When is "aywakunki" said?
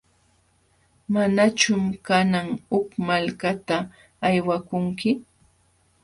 4.27-5.11